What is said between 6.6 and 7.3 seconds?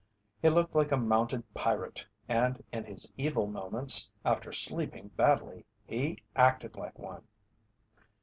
like one.